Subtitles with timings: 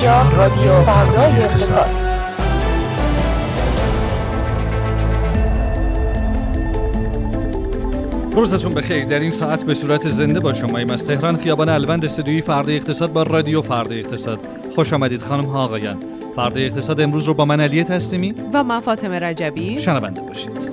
[0.00, 1.90] اینجا رادیو فردای اقتصاد.
[8.32, 9.04] روزتون بخیر.
[9.04, 11.36] در این ساعت به صورت زنده با شما ایم از تهران.
[11.36, 14.38] خیابان الوند استودیوی فردا اقتصاد با رادیو فردا اقتصاد.
[14.74, 15.96] خوش آمدید خانم ها آقایان.
[16.36, 19.80] فردا اقتصاد امروز رو با من علی تسلیمی و من فاطمه رجبی.
[19.80, 20.70] شنونده باشید.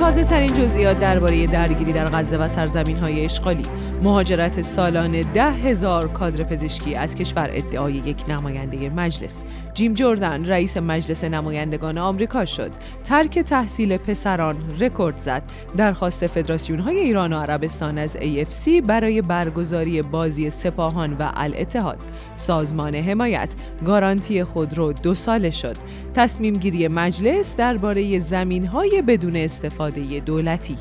[0.00, 3.64] تازه ترین جزئیات درباره درگیری در غزه و سرزمین های اشغالی.
[4.02, 9.44] مهاجرت سالانه ده هزار کادر پزشکی از کشور ادعای یک نماینده مجلس.
[9.74, 12.70] جیم جوردن رئیس مجلس نمایندگان آمریکا شد.
[13.04, 15.42] ترک تحصیل پسران رکورد زد.
[15.76, 21.98] درخواست فدراسیون های ایران و عربستان از AFC برای برگزاری بازی سپاهان و الاتحاد.
[22.36, 23.54] سازمان حمایت
[23.84, 25.76] گارانتی خودرو دو ساله شد.
[26.14, 30.76] تصمیم گیری مجلس درباره زمین های بدون استفاده دولتی.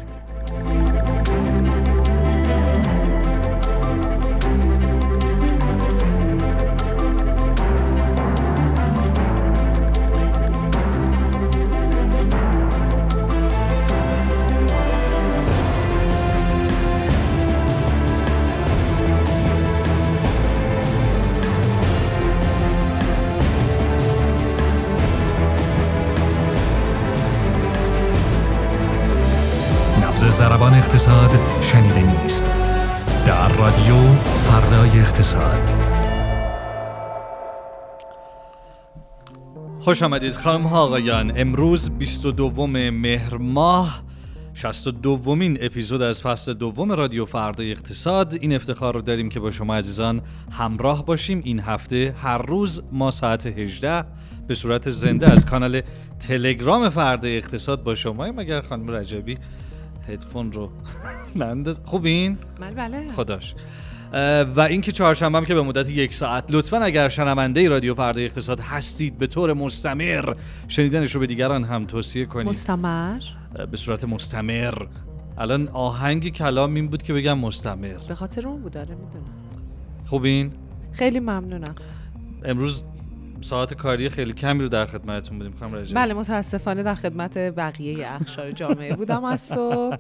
[31.00, 32.52] اقتصاد شنیده نیست.
[33.28, 35.60] در رادیو فردای اقتصاد.
[39.80, 41.34] خوش آمدید خانم ها آقایان.
[41.36, 44.04] امروز 22 مهر ماه
[44.54, 48.38] 62 دومین اپیزود از فصل دوم رادیو فردای اقتصاد.
[48.42, 53.12] این افتخار رو داریم که با شما عزیزان همراه باشیم این هفته هر روز ما
[53.12, 54.06] ساعت 18
[54.48, 55.82] به صورت زنده از کانال
[56.20, 59.38] تلگرام فردای اقتصاد با شما مگر خانم رجبی
[60.10, 60.70] هدفون رو
[61.36, 61.80] ننداز.
[61.86, 63.12] خوبین؟ من بله.
[63.12, 63.56] خداش.
[64.56, 68.60] و اینکه چهارشنبه هم که به مدت یک ساعت لطفا اگر شنونده رادیو فردای اقتصاد
[68.60, 70.34] هستید به طور مستمر
[70.68, 72.48] شنیدنش رو به دیگران هم توصیه کنید.
[72.48, 73.20] مستمر؟
[73.72, 74.74] به صورت مستمر.
[75.38, 77.98] الان آهنگ کلام این بود که بگم مستمر.
[78.08, 79.34] به خاطر اون بود داره می‌دونم.
[80.06, 80.52] خوبین؟
[80.92, 81.76] خیلی ممنونم.
[82.46, 82.84] امروز
[83.42, 88.08] ساعت کاری خیلی کمی رو در خدمتتون بودیم خانم رجبی بله متاسفانه در خدمت بقیه
[88.22, 89.98] اقشار جامعه بودم از صبح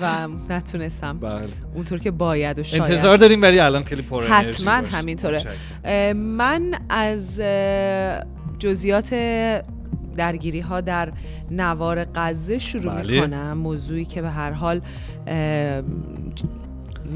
[0.00, 1.48] و نتونستم بله.
[1.74, 2.82] اونطور که باید و شاید.
[2.82, 4.88] انتظار داریم ولی الان خیلی پر انرژی حتما.
[4.98, 5.42] همینطوره.
[6.14, 7.40] من از
[8.58, 9.14] جزئیات
[10.16, 11.12] درگیری ها در
[11.50, 13.14] نوار غزه شروع بله.
[13.14, 13.58] می‌کنم.
[13.58, 14.80] موضوعی که به هر حال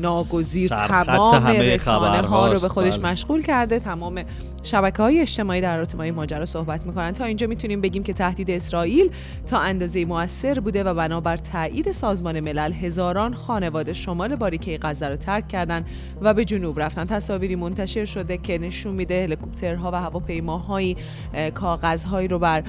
[0.00, 2.60] ناگزیر تمام رسانه ها رو.
[2.60, 3.12] به خودش بله.
[3.12, 4.24] مشغول کرده تمام
[4.62, 8.12] شبکه های اجتماعی در رابطه با این ماجرا صحبت می‌کنن تا اینجا می‌تونیم بگیم که
[8.12, 9.10] تهدید اسرائیل
[9.46, 15.16] تا اندازه موثر بوده و بنابر تایید سازمان ملل هزاران خانواده شمال باریکه غزه رو
[15.16, 15.84] ترک کردن
[16.20, 20.96] و به جنوب رفتن تصاویری منتشر شده که نشون میده هلیکوپترها و هواپیماهایی
[21.34, 22.62] اه، کاغذهایی رو بر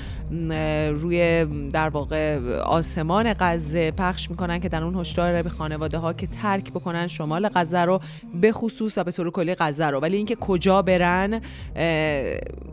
[0.89, 6.27] روی در واقع آسمان غزه پخش می‌کنن که در اون هشدار به خانواده ها که
[6.27, 7.99] ترک بکنن شمال غزه رو
[8.41, 9.99] به خصوص و به طور کلی غزه رو.
[9.99, 11.41] ولی اینکه کجا برن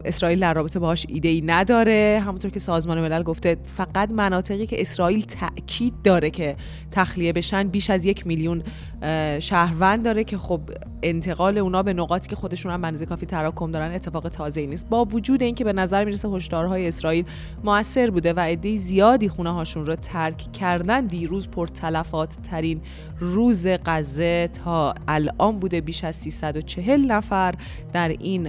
[0.05, 2.23] اسرائیل در رابطه باهاش ایده ای نداره.
[2.27, 6.57] همونطور که سازمان ملل گفته فقط مناطقی که اسرائیل تاکید داره که
[6.91, 8.63] تخلیه بشن بیش از یک میلیون
[9.41, 10.61] شهروند داره که خب
[11.03, 14.89] انتقال اونا به نقاطی که خودشون هم بنزه کافی تراکم دارن اتفاق تازه نیست.
[14.89, 17.25] با وجود اینکه به نظر می‌رسه هشدارهای اسرائیل
[17.65, 22.81] موثر بوده و عده زیادی خونه هاشون رو ترک کردن دیروز پرتلفات ترین
[23.21, 25.81] روز غزه تا الان بوده.
[25.81, 27.55] بیش از 340 نفر
[27.93, 28.49] در این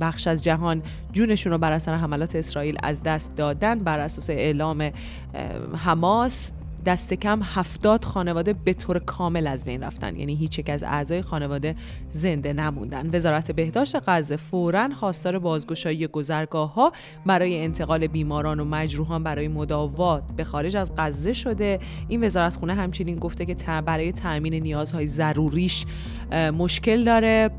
[0.00, 0.82] بخش از جهان
[1.12, 6.52] جونشون رو بر اثر حملات اسرائیل از دست دادن بر اساس اعلام ام، حماس.
[6.86, 10.16] دست کم هفتاد خانواده به طور کامل از بین رفتن.
[10.16, 11.76] یعنی هیچ یک از اعضای خانواده
[12.10, 13.10] زنده نموندن.
[13.12, 16.92] وزارت بهداشت غزه فورا خواستار بازگشایی گذرگاه ها
[17.26, 21.80] برای انتقال بیماران و مجروحان برای مداوات به خارج از غزه شده.
[22.08, 23.54] این وزارتخونه همچنین گفته که
[23.86, 25.86] برای تامین نیازهای ضروریش
[26.32, 27.50] مشکل داره.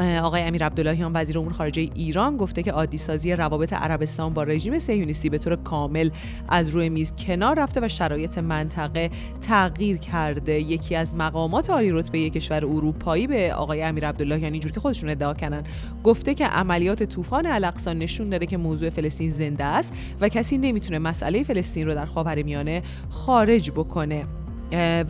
[0.00, 4.78] آقای امیر عبداللهیان وزیر امور خارجه ایران گفته که عادی سازی روابط عربستان با رژیم
[4.78, 6.10] صهیونیستی به طور کامل
[6.48, 9.10] از روی میز کنار رفته و شرایط منطقه
[9.40, 10.60] تغییر کرده.
[10.60, 15.34] یکی از مقامات عالی رتبه کشور اروپایی به آقای امیر عبداللهیان اینجور که خودشون ادعا
[15.34, 15.62] کردن
[16.04, 20.98] گفته که عملیات طوفان الاقصا نشون داده که موضوع فلسطین زنده است و کسی نمی‌تونه
[20.98, 24.24] مسئله فلسطین رو در خاورمیانه خارج بکنه.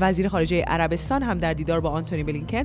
[0.00, 2.64] وزیر خارجه عربستان هم در دیدار با آنتونی بلینکن.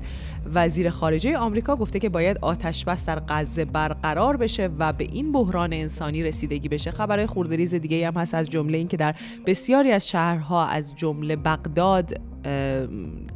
[0.54, 5.32] وزیر خارجه آمریکا گفته که باید آتش بس در غزه برقرار بشه و به این
[5.32, 6.92] بحران انسانی رسیدگی بشه.
[6.92, 9.16] خبرهای خوردریز دیگه هم هست از جمله اینکه در
[9.46, 12.22] بسیاری از شهرها از جمله بغداد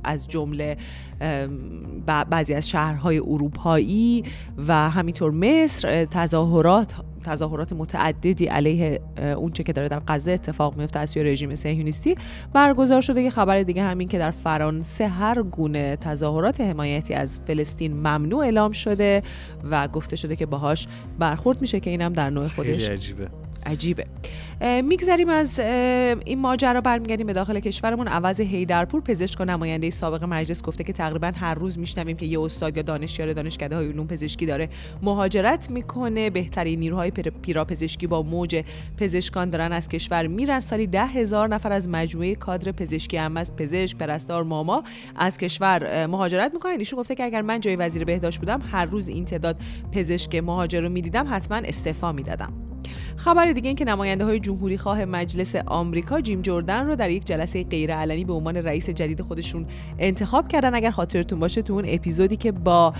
[0.03, 0.77] از جمله
[2.05, 4.23] بعضی از شهرهای اروپایی
[4.67, 9.01] و همینطور مصر تظاهرات تظاهرات متعددی علیه
[9.37, 12.15] اونچه که داره در غزه اتفاق میفته از سوی رژیم صهیونیستی.
[12.53, 17.93] برگزار شده یه خبر دیگه همین که در فرانسه هر گونه تظاهرات حمایتی از فلسطین
[17.93, 19.23] ممنوع اعلام شده
[19.71, 20.87] و گفته شده که باهاش
[21.19, 22.89] برخورد میشه که اینم در نوع خودش.
[23.65, 24.05] عجیبه.
[24.83, 28.07] میگذریم از این ماجرا برمیگردیم به داخل کشورمون.
[28.07, 32.41] عوض هیدرپور پزشک و نماینده سابق مجلس گفته که تقریبا هر روز میشنویم که یه
[32.41, 34.69] استاد یا دانشیار دانشکده های علوم پزشکی داره
[35.01, 36.29] مهاجرت می‌کنه.
[36.29, 38.63] بهترین نیروهای پزشکی با موج
[38.97, 40.59] پزشکان دارن از کشور میرن.
[40.59, 44.83] سالی ده هزار نفر از مجموعه کادر پزشکی هم از پزشک پرستار ماما
[45.15, 46.79] از کشور مهاجرت می‌کنن.
[46.79, 49.57] ایشون گفته که اگر من جای وزیر بهداشت بودم هر روز این تعداد
[49.91, 52.70] پزشک مهاجر رو می‌دیدم حتما استعفا می‌دادم.
[53.15, 57.25] خبر دیگه این که نماینده های جمهوری خواه مجلس آمریکا جیم جردن رو در یک
[57.25, 59.65] جلسه غیرعلنی به عنوان رئیس جدید خودشون
[59.99, 60.75] انتخاب کردن.
[60.75, 62.93] اگر خاطرتون باشه تو اون اپیزودی که با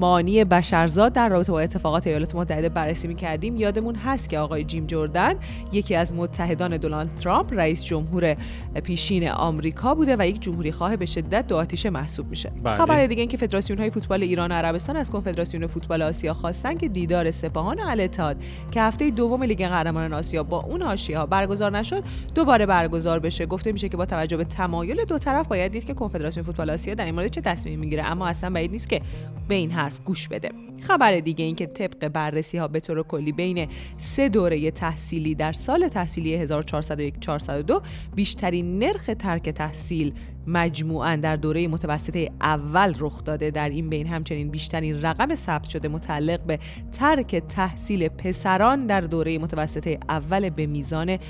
[0.00, 4.64] مانی بشرزاد در رابطه با اتفاقات ایالات متحده بررسی می کردیم یادمون هست که آقای
[4.64, 5.34] جیم جردن
[5.72, 8.36] یکی از متحدان دونالد ترامپ رئیس جمهور
[8.82, 12.52] پیشین آمریکا بوده و یک جمهوری خواه به شدت دو آتیشه محسوب میشه.
[12.64, 12.76] بله.
[12.76, 16.76] خبر دیگه این که فدراسیون های فوتبال ایران و عربستان از کنفدراسیون فوتبال آسیا خواستن
[16.76, 18.36] که دیدار سپاهان الاتحاد
[18.70, 20.82] که هفته دوم لیگ قهرمانان آسیا با اون
[21.14, 22.04] ها برگزار نشد
[22.34, 23.46] دوباره برگزار بشه.
[23.46, 26.94] گفته میشه که با توجه به تمایل دو طرف باید دید که کنفدراسیون فوتبال آسیا
[26.94, 28.04] در این مورد چه تصمیمی می‌گیره.
[28.04, 29.04] اما اصلا بعید نیست که
[29.48, 30.50] به این حرف گوش بده.
[30.80, 35.52] خبر دیگه این که طبق بررسی ها به طور کلی بین سه دوره تحصیلی در
[35.52, 37.82] سال تحصیلی 1401 402
[38.14, 40.14] بیشترین نرخ ترک تحصیل
[40.46, 43.50] مجموعا در دوره متوسطه اول رخ داده.
[43.50, 46.58] در این بین همچنین بیشترین رقم ثبت شده متعلق به
[46.92, 51.20] ترک تحصیل پسران در دوره متوسطه اول به میزان 6.5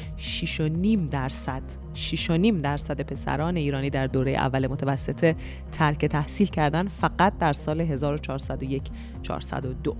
[1.11, 1.63] درصد.
[1.95, 2.31] 6.5
[2.63, 5.37] درصد پسران ایرانی در دوره اول متوسطه
[5.73, 8.83] ترک تحصیل کردن فقط در سال 1401
[9.23, 9.97] 402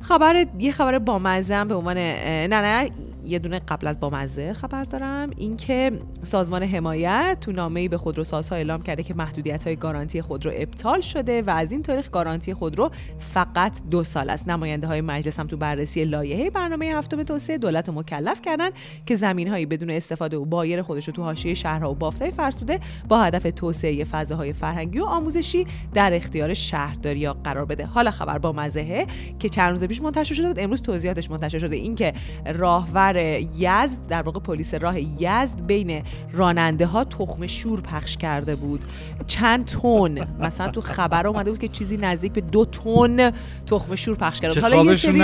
[0.00, 2.90] خبر یه خبر بامزه به عنوان نه نه.
[3.24, 5.30] یه دونه قبل از بامزه خبر دارم.
[5.36, 5.92] اینکه
[6.22, 11.42] سازمان حمایت تو نامه‌ای به خودروسازها اعلام کرده که محدودیت های گارانتی خودرو ابطال شده
[11.42, 14.48] و از این تاریخ گارانتی خودرو فقط دو سال است.
[14.48, 18.70] نماینده های مجلس هم تو بررسی لایحه برنامه هفتم توسعه دولت رو مکلف کردن
[19.06, 22.80] که زمین هایی بدون استفاده و بایر خودش رو تو حاشیه شهرها و بافتای فرسوده
[23.08, 27.86] با هدف توسعه فضاهای فرهنگی و آموزشی در اختیار شهرداری قرار بده.
[27.86, 29.06] حالا خبر با مزهه
[29.38, 30.58] که چند روز پیش منتشر شده بود.
[30.58, 31.76] امروز توضیحاتش منتشر شده.
[31.76, 32.12] اینکه
[32.54, 38.80] راهور یزد در واقع پلیس راه یزد بین راننده ها تخم شور پخش کرده بود.
[39.26, 43.30] چند تن مثلا تو خبر اومده بود که چیزی نزدیک به دو تن
[43.66, 45.22] تخم شور پخش کرده حالا یه سری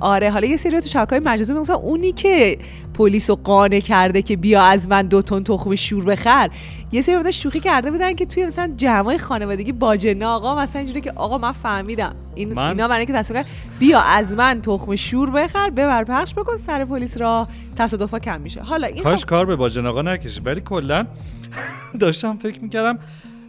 [0.00, 2.58] آره حالا یه سری تو شبکه‌های مجازی می‌گفتن اونی که
[2.94, 6.50] پلیس رو قانع کرده که بیا از من دو تن تخم شور بخر
[6.94, 11.00] یه سری بودن شوخی کرده بودن که توی مثلا جمعای خانوادگی باجنه آقا مثلا اینجوری
[11.00, 12.14] که آقا من فهمیدم.
[12.34, 12.68] این من...
[12.68, 13.44] اینا برای که تصمیم
[13.78, 18.60] بیا از من تخم شور بخر ببر پخش بکن سر پلیس را تصادفا کم میشه.
[18.60, 19.28] حالا این کاش خب...
[19.28, 21.06] کار به باجن آقا نکشید ولی کلا
[22.00, 22.98] داشتم فکر می‌کردم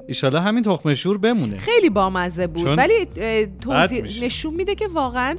[0.08, 1.58] ایشالا همین تخم شور بمونه.
[1.58, 2.78] خیلی بامزه بود.
[2.78, 3.08] ولی
[3.62, 5.36] توضیح نشون میده که واقعا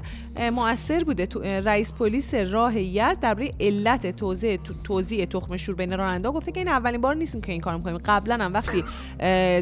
[0.53, 1.29] موثر بوده.
[1.61, 6.69] رئیس پلیس راه یزد درباره علت توزیع توزیع تخم شور بین راننده گفته که این
[6.69, 8.85] اولین بار نیست که این کارو می‌کنیم قبلا هم وقتی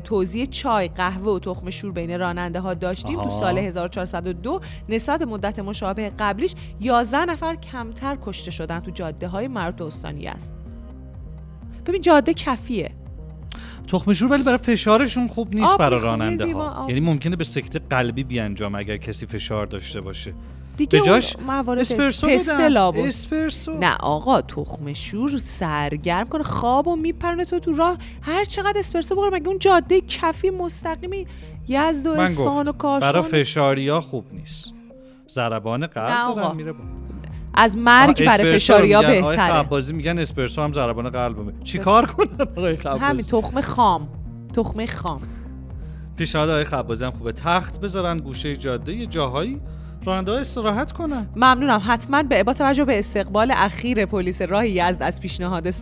[0.00, 5.58] توزیع چای قهوه و تخم شور بین راننده ها داشتیم تو سال 1402 نسبت مدت
[5.58, 10.54] مشابه قبلیش 11 نفر کمتر کشته شدن تو جاده های مربوط استانی است.
[11.86, 12.90] ببین جاده کفیه.
[13.88, 16.86] تخم شور ولی برای فشارشون خوب نیست برای راننده ها.
[16.88, 20.34] یعنی ممکنه به سکته قلبی بیانجام اگر کسی فشار داشته باشه.
[20.76, 21.36] دیگه به جاش
[21.78, 23.78] اسپرسو اسپرسو.
[23.78, 27.98] نه آقا تخم شور سرگرم کنه خواب و میپرنه تو تو راه.
[28.22, 31.26] هر چقدر اسپرسو بخوره مگه اون جاده کفی مستقیمی
[31.68, 34.74] یزد و اصفهان و کاشان برای فشاریا خوب نیست.
[35.28, 36.74] ضربان قلب میره
[37.54, 42.76] از مرگ برای فشاریا بهتره آقای خبازی میگن اسپرسو هم ضربان قلبه چیکار کنن آقای
[42.76, 44.08] خبازی؟ همین تخم خام.
[44.54, 45.20] تخم خام.
[46.16, 47.32] پیشنهاد آقای خبازی هم خوبه.
[47.32, 49.60] تخت بذارن گوشه جاده یه جاهایی
[50.04, 51.26] راننده استراحت کنن.
[51.36, 51.82] ممنونم.
[51.86, 55.74] حتما به با توجه به استقبال اخیر پلیس راه یزد از پیشنهاد.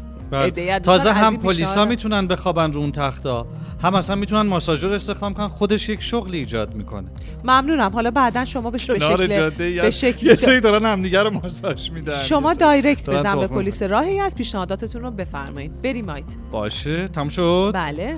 [0.83, 3.47] تازه هم پلیسا می‌تونن بخوابن رو اون تختا.
[3.83, 5.49] هم اصلا می‌تونن ماساژور استخدام کنن.
[5.49, 7.09] خودش یک شغلی ایجاد می‌کنه.
[7.45, 7.91] ممنونم.
[7.91, 12.23] حالا بعدا شما به شکل به شکل یه سری دارن همدیگه رو ماساژ میدن.
[12.23, 15.83] شما دایرکت بزن به پلیس راهی از پیشنهاداتتون رو بفرمایید.
[15.83, 17.09] بریم مایت باشه.
[17.09, 17.71] تم شد.
[17.75, 18.17] بله.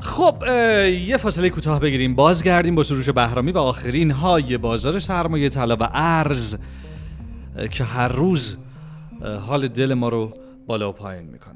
[0.00, 0.34] خب
[1.06, 2.14] یه فاصله کوتاه بگیریم.
[2.14, 6.56] بازگردیم با سروش بهرامی و آخرین های بازار سرمایه طلا و ارز
[7.70, 8.56] که هر روز
[9.46, 10.32] حال دل ما رو
[10.66, 11.54] بالا و پایین می‌کنن.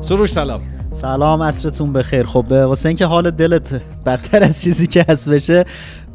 [0.00, 0.60] سروش سلام.
[0.90, 2.26] سلام عصرتون بخیر.
[2.26, 5.64] خب واسه اینکه حال دلت بدتر از چیزی که هست بشه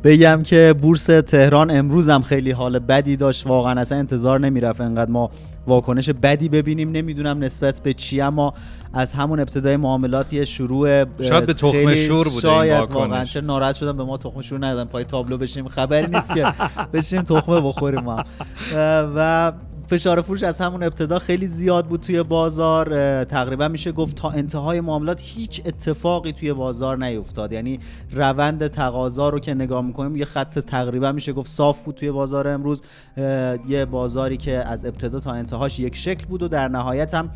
[0.03, 3.47] بگم که بورس تهران امروز هم خیلی حال بدی داشت.
[3.47, 5.29] واقعا اصلا انتظار نمی‌رفت انقدر ما
[5.67, 6.91] واکنش بدی ببینیم.
[6.91, 8.53] نمی‌دونم نسبت به چی اما
[8.95, 13.75] از همون ابتدای معاملات یه شروع شاید به تخم شور بوده شاید واقعا چه ناراحت
[13.75, 16.53] شدم به ما تخم شور ندادن پای تابلو بشیم خبری نیست که.
[16.93, 18.23] بشیم تخمه بخوریم ما.
[19.15, 19.51] و
[19.87, 23.23] فشار فروش از همون ابتدا خیلی زیاد بود توی بازار.
[23.23, 27.51] تقریبا میشه گفت تا انتهای معاملات هیچ اتفاقی توی بازار نیفتاد.
[27.51, 27.79] یعنی
[28.11, 32.47] روند تقاضا رو که نگاه می‌کنیم یه خط تقریبا میشه گفت صاف بود توی بازار
[32.47, 32.81] امروز.
[33.67, 37.29] یه بازاری که از ابتدا تا انتهاش یک شکل بود و در نهایت هم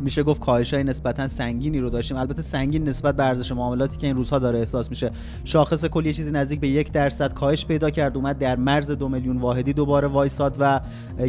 [0.00, 2.16] میشه گفت کاهش های نسبتا سنگینی رو داشتیم.
[2.16, 5.10] البته سنگین نسبت به ارزش معاملاتی که این روزها داره احساس میشه.
[5.44, 9.36] شاخص کلی چیزی نزدیک به یک درصد کاهش پیدا کرد اومد در مرز دو میلیون
[9.36, 10.80] واحدی دوباره وایساد و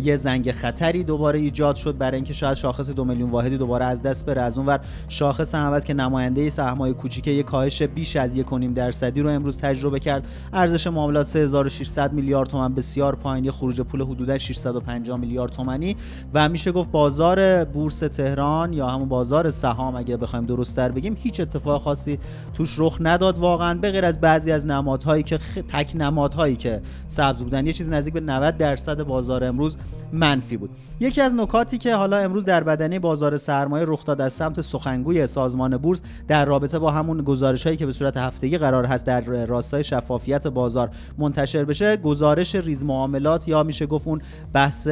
[0.03, 4.01] یه زنگ خطری دوباره ایجاد شد برای اینکه شاید شاخص دو میلیون واحدی دوباره از
[4.01, 4.41] دست بره.
[4.41, 9.29] از اونور شاخص هم که نماینده سهمای کوچیک یک کاهش بیش از یک درصدی رو
[9.29, 10.27] امروز تجربه کرد.
[10.53, 13.51] ارزش معاملات 3600 میلیارد تومان بسیار پایین.
[13.51, 15.95] خروج پول حدودا 650 میلیارد تومانی
[16.33, 21.17] و میشه گفت بازار بورس تهران یا همون بازار سهام اگه بخوایم درست در بگیم
[21.19, 22.19] هیچ اتفاق خاصی
[22.53, 25.39] توش رخ نداد واقعا به غیر از بعضی از نمادهایی که.
[25.67, 29.77] تک نمادهایی که سبز بودن یه چیز نزدیک به 90 درصد بازار امروز
[30.13, 30.69] منفی بود.
[30.99, 35.27] یکی از نکاتی که حالا امروز در بدنه بازار سرمایه رخ داد از سمت سخنگوی
[35.27, 39.45] سازمان بورس در رابطه با همون گزارش هایی که به صورت هفتگی قرار هست در
[39.45, 44.21] راستای شفافیت بازار منتشر بشه گزارش ریز معاملات یا میشه گفت اون
[44.53, 44.87] بحث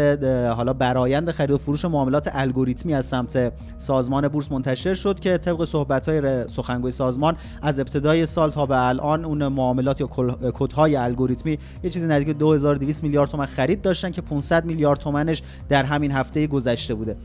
[0.56, 5.66] حالا برایند خرید و فروش معاملات الگوریتمی از سمت سازمان بورس منتشر شد که طبق
[5.66, 10.08] صحبت های سخنگوی سازمان از ابتدای سال تا به الان اون معاملات یا
[10.54, 15.84] کدهای الگوریتمی یه چیزی نزدیک 2200 میلیارد تومان خرید داشتن که 500 میلیارد تومنش در
[15.84, 17.16] همین هفته گذشته بوده.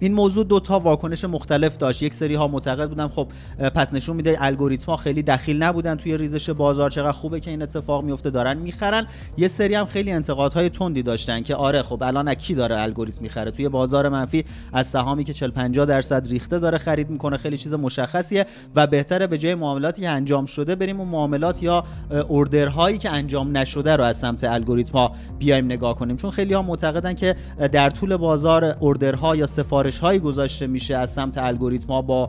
[0.00, 2.02] این موضوع دو تا واکنش مختلف داشت.
[2.02, 3.28] یک سری ها معتقد بودن خب
[3.74, 6.90] پس نشون میده الگوریتما خیلی دخیل نبودن توی ریزش بازار.
[6.90, 9.06] چقدر خوبه که این اتفاق میفته دارن می‌خرن.
[9.36, 13.50] یه سری هم خیلی انتقادهای تندی داشتن که آره خب الان کی داره الگوریتم می‌خره؟
[13.50, 17.36] توی بازار منفی از سهامی که 40 50 درصد ریخته داره خرید می‌کنه.
[17.36, 21.84] خیلی چیز مشخصیه و بهتره به جای معاملاتی که انجام شده بریم اون معاملات یا
[22.28, 26.16] اوردرهایی که انجام نشده رو از سمت الگوریتما بیایم نگاه کنیم.
[26.16, 27.36] چون خیلی ها معتقدن که
[27.72, 32.28] در طول بازار اوردرها یا سفارش گزارش هایی گذاشته میشه از سمت الگوریتم ها با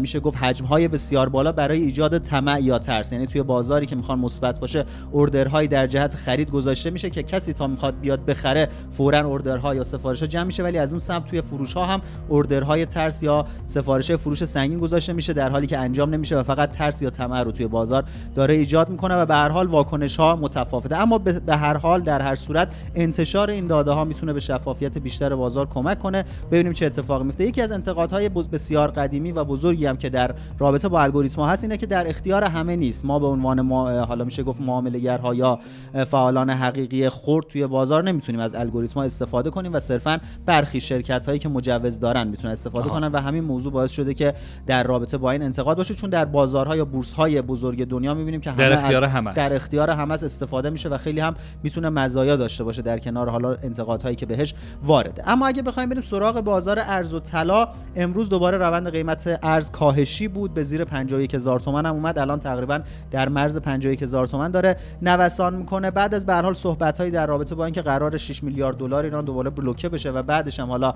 [0.00, 3.12] میشه گفت حجم های بسیار بالا برای ایجاد طمع یا ترس.
[3.12, 7.52] یعنی توی بازاری که می‌خوان مثبت باشه اوردرهایی در جهت خرید گذاشته میشه که کسی
[7.52, 10.62] تا می‌خواد بیاد بخره فورا اوردرها یا سفارش ها جمع میشه.
[10.62, 15.12] ولی از اون سمت توی فروش ها هم اوردرهای ترس یا سفارش فروش سنگین گذاشته
[15.12, 18.54] میشه در حالی که انجام نمیشه و فقط ترس یا طمع رو توی بازار داره
[18.54, 20.96] ایجاد می‌کنه و به هر حال واکنش ها متفاوته.
[20.96, 25.34] اما به هر حال در هر صورت انتشار این داده ها می‌تونه به شفافیت بیشتر
[25.34, 26.24] بازار کمک کنه.
[26.50, 27.44] ببینیم چه اتفاقی میفته.
[27.44, 31.76] یکی از انتقادهای بسیار قدیمی و بزرگی هم که در رابطه با الگوریتم هست اینه
[31.76, 33.04] که در اختیار همه نیست.
[33.04, 35.58] ما به عنوان ما حالا میشه گفت معامله‌گرها یا
[36.06, 41.38] فعالان حقیقی خرد توی بازار نمی‌تونیم از الگوریتم استفاده کنیم و صرفا برخی شرکت هایی
[41.38, 44.34] که مجوز دارن می‌تونن استفاده کنن و همین موضوع باعث شده که
[44.66, 45.94] در رابطه با این انتقاد باشه.
[45.94, 49.54] چون در بازارها یا بورس های بزرگ دنیا می‌بینیم که همه در اختیار همه در
[49.54, 54.16] اختیار همه استفاده میشه و خیلی هم می‌تونه مزایا داشته باشه در کنار حالا انتقادهایی
[54.16, 55.28] که بهش وارده.
[55.30, 57.68] اما اگه بخوایم بریم سراغ بازار ارز و طلا.
[57.96, 60.54] امروز دوباره روند قیمت ارز کاهشی بود.
[60.54, 62.18] به زیر 51 هزار تومان هم اومد.
[62.18, 62.80] الان تقریبا
[63.10, 65.90] در مرز 51 هزار تومان داره نوسان می‌کنه.
[65.90, 69.24] بعد از به حال صحبت هایی در رابطه با اینکه قرار 6 میلیارد دلار ایران
[69.24, 70.94] دوباره بلوکه بشه و بعدش هم حالا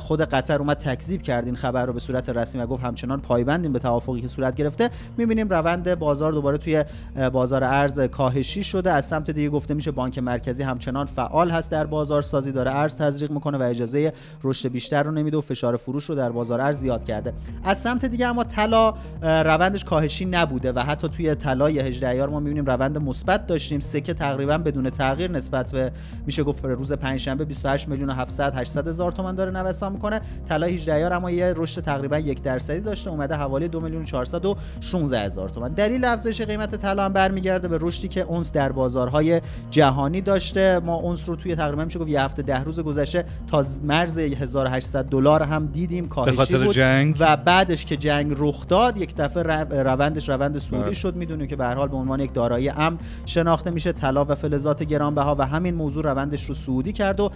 [0.00, 3.72] خود قطر اومد تکذیب کرد این خبر رو به صورت رسمی و گفت همچنان پایبندیم
[3.72, 4.90] به توافقی که صورت گرفته.
[5.16, 6.84] می‌بینیم روند بازار دوباره توی
[7.32, 8.90] بازار ارز کاهشی شده.
[8.90, 12.96] از سمت دیگه گفته میشه بانک مرکزی همچنان فعال هست در بازار سازی داره ارز
[12.96, 14.12] تزریق می‌کنه و اجازه
[14.44, 17.32] رشد بیشتر رو نمیده و فشار فروش رو در بازار ارز زیاد کرده.
[17.64, 22.40] از سمت دیگه اما طلا روندش کاهشی نبوده و حتی توی طلای 18 ایار ما
[22.40, 23.80] می‌بینیم روند مثبت داشتیم.
[23.80, 25.92] سکه تقریبا بدون تغییر نسبت به
[26.26, 30.20] میشه گفت روز پنجشنبه 28 میلیون و 700 800 هزار تومان داره نوسان می‌کنه.
[30.48, 35.20] طلای 18 ایار اما یه رشد تقریبا یک درصدی داشته اومده حوالی 2 میلیون 416
[35.20, 35.72] هزار تومان.
[35.72, 39.40] دلیل افزایش قیمت طلا هم برمیگرده به رشدی که اونس در بازارهای
[39.70, 40.80] جهانی داشته.
[40.84, 44.87] ما اونس رو توی تقریبا میشه گفت یه هفته ده روز گذشته تا مرز 1800
[44.96, 46.72] دلار هم دیدیم کاهشی بود.
[46.74, 47.16] جنگ.
[47.18, 49.42] و بعدش که جنگ رخ داد یک دفعه
[49.82, 50.92] روندش روند سعودی بله.
[50.92, 53.92] شد می‌دونیم که به هر حال به عنوان یک دارایی امن شناخته میشه.
[53.92, 57.30] طلا و فلزات گرانبها و همین موضوع روندش رو سعودی کرد و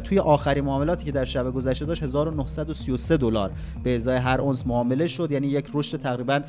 [0.00, 3.50] توی آخرین معاملاتی که در شب گذشته داشت 1933 دلار
[3.82, 5.32] به ازای هر اونس معامله شد.
[5.32, 6.40] یعنی یک رشد تقریبا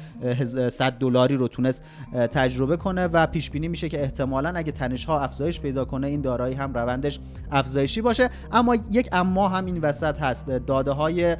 [0.69, 1.83] 100 دلاری رو تونست
[2.31, 6.21] تجربه کنه و پیش بینی میشه که احتمالا اگه تنش ها افزایش پیدا کنه این
[6.21, 7.19] دارایی هم روندش
[7.51, 8.29] افزایشی باشه.
[8.51, 10.40] اما یک اما هم این وسط هست.
[10.49, 11.37] از داده های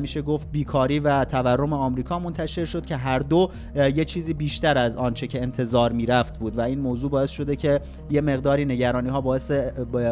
[0.00, 4.96] میشه گفت بیکاری و تورم آمریکا منتشر شد که هر دو یه چیزی بیشتر از
[4.96, 9.20] آنچه که انتظار می‌رفت بود و این موضوع باعث شده که یه مقداری نگرانی ها
[9.20, 9.50] باعث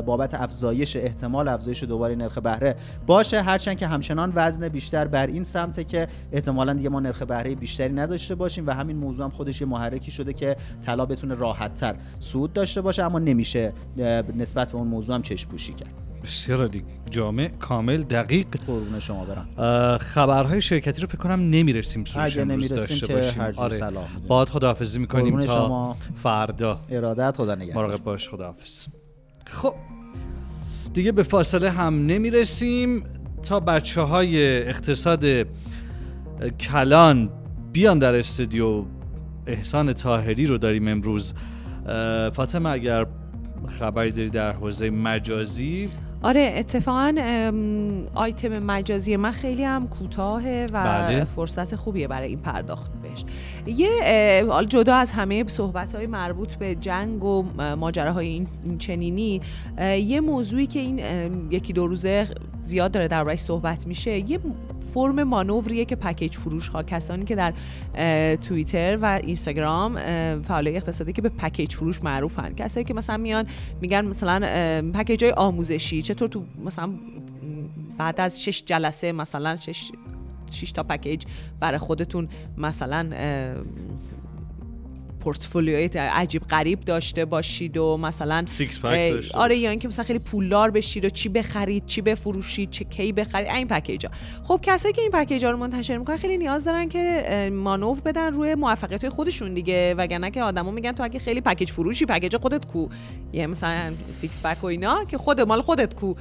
[0.06, 3.42] بابت افزایش احتمال افزایش دوباره نرخ بهره باشه.
[3.42, 7.92] هرچند که همچنان وزن بیشتر بر این سمته که احتمالا دیگه ما نرخ بهره بیشتری
[7.92, 11.94] نداشته باشیم و همین موضوع هم خودش یه محرکی شده که طلا بتونه راحت تر
[12.18, 13.72] سود داشته باشه اما نمیشه
[14.36, 16.11] نسبت به اون موضوع هم چشم پوشی کرد.
[16.24, 16.84] بسیار عالی.
[17.10, 18.46] جامع کامل دقیق.
[18.66, 19.98] قربون شما برم.
[19.98, 23.42] خبرهای شرکتی رو فکر کنم نمی‌رسیم سوش امروز نمی‌رسیم داشته که باشیم.
[23.42, 23.76] هر آره.
[23.76, 24.04] سلام.
[24.28, 25.96] باید خداحافظی می‌کنیم تا شما.
[26.22, 26.80] فردا.
[26.90, 27.86] ارادت خدا نگهدار.
[27.86, 28.86] مراقب باش خداحافظ.
[29.46, 29.74] خب.
[30.92, 33.04] دیگه به فاصله هم نمی‌رسیم.
[33.42, 35.24] تا بچه های اقتصاد
[36.60, 37.30] کلان
[37.72, 38.84] بیان در استودیو
[39.46, 41.34] احسان تاهری رو داریم امروز.
[42.32, 43.06] فاطمه اگر
[43.78, 45.88] خبری داری در حوزه مجازی؟
[46.22, 47.14] آره اتفاقا
[48.14, 51.24] آیتم مجازی من خیلی هم کوتاهه و بله.
[51.24, 53.24] فرصت خوبیه برای این پرداخت بهش
[53.66, 59.40] یه جدا از همه صحبت های مربوط به جنگ و اه، ماجراهای این چنینی
[59.78, 61.00] یه موضوعی که این
[61.50, 62.28] یکی دو روزه
[62.62, 64.38] زیاد داره دربارش صحبت میشه یه
[64.94, 67.54] فرم مانوریه که پکیج فروش ها کسانی که در
[68.36, 69.96] توییتر و اینستاگرام
[70.40, 72.54] فعالای اقتصادی که به پکیج فروش معروفن.
[72.54, 73.46] کسایی که مثلا میان
[73.80, 74.40] میگن مثلا
[74.94, 76.90] پکیج های آموزشی چطور تو مثلا
[77.98, 79.92] بعد از شش جلسه مثلا شش
[80.50, 81.24] شش تا پکیج
[81.60, 83.10] برای خودتون مثلا
[85.24, 89.56] پورتفولیوی عجیب غریب داشته باشید و مثلا six pack داشته آره.
[89.56, 93.68] یا اینکه مثلا خیلی پولدار بشید و چی بخرید چی بفروشید چه کی بخرید این
[93.68, 94.10] پکیجا
[94.44, 98.54] خب کسایی که این پکیجا رو منتشر می‌کنن خیلی نیاز دارن که مانور بدن روی
[98.54, 102.88] موفقیت خودشون دیگه وگرنه که آدما میگن تو اگه خیلی پکیج فروشی پکیج خودت کو.
[103.32, 106.14] یه مثلا six pack و اینا که خود مال خودت کو.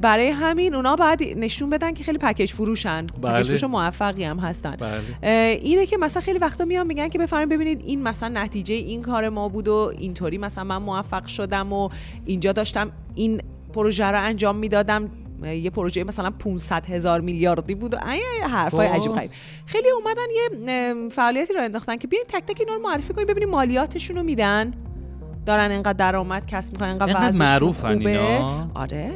[0.00, 3.06] برای همین اونا باید نشون بدن که خیلی پکیج فروشن.
[3.06, 3.32] بله.
[3.32, 4.76] پکیج فروش موفقی هم هستن.
[4.76, 5.60] بله.
[5.62, 9.28] اینه که مثلا خیلی وقتا میان میگن که بفرمایید ببینید این مثلا نتیجه این کار
[9.28, 11.88] ما بود و اینطوری مثلا من موفق شدم و
[12.24, 13.40] اینجا داشتم این
[13.72, 15.10] پروژه رو انجام می‌دادم
[15.42, 18.94] یه پروژه مثلا 500 هزار میلیاردی بود و این حرفای خب.
[18.94, 19.30] عجیب غریب
[19.66, 23.48] خیلی اومدن یه فعالیتی رو انداختن که بیاین تک تک اینا رو معرفی کنیم ببینیم
[23.48, 24.74] مالیاتشون رو میدن
[25.46, 28.10] دارن اینقدر درآمد کسب می‌کنن اینقدر اینقدر معروفن خوبه.
[28.10, 29.10] اینا؟ آره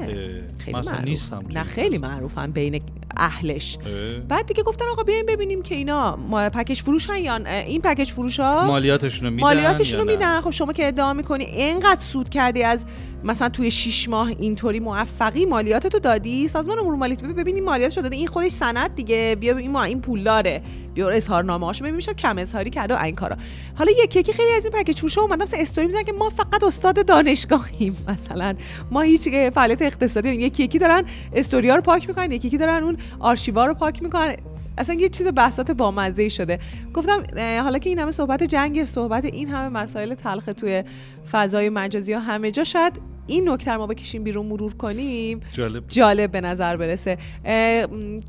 [0.59, 1.05] خیلی معروف.
[1.05, 1.99] نیستم نه خیلی.
[1.99, 2.83] معروفن بین
[3.23, 4.21] اهلش اه.
[4.21, 7.37] بعد دیگه گفتن آقا بیاین ببینیم که اینا ما پکیج فروشن یا.
[7.37, 11.13] این پکیج فروش ها مالیاتشون رو میدن مالیاتشون یا رو؟ میدن خب شما که ادعا
[11.13, 12.85] می‌کنی اینقدر سود کردی از
[13.25, 18.01] مثلا توی 6 ماه اینطوری موفقی مالیاتتو دادی سازمان امور مالیات ببین ببین این مالیاتشو
[18.01, 20.63] داده این خودش سند دیگه بیا این ما این پول داره
[20.95, 23.37] بیا اظهارنامه هاشو ببین شاید کم اظهاری کرده و این کارا
[23.79, 26.65] حالا یکی یکی خیلی از این پکیج فروشا اومدن مثلا استوری می‌زنن که ما فقط
[26.65, 28.55] استاد دانشگاهیم مثلا
[28.91, 30.47] ما هیچ فعالیت اقتصادی نداریم.
[30.47, 34.37] یکی یکی دارن استوریا رو پاک می‌کنن یکی یکی دارن اون آرشیوا رو پاک می‌کنن.
[34.79, 36.59] اصلا یه چیز بساط بامزه شده.
[36.95, 40.85] گفتم حالا که این همه صحبت جنگ صحبت این همه مسائل تلخ توی
[41.33, 42.93] فضای مجازی ها همه جا شاید
[43.27, 45.41] این نکته رو ما بکشیم بیرون مرور کنیم.
[45.53, 45.85] جالب.
[45.89, 47.19] جالب به نظر برسه.